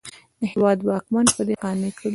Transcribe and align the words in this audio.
د 0.39 0.41
هېواد 0.53 0.79
واکمن 0.87 1.25
په 1.35 1.41
دې 1.47 1.55
قانع 1.63 1.91
کړي. 1.97 2.09